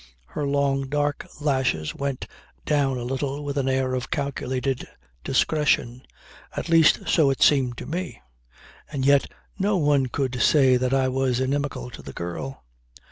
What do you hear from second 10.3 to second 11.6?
say that I was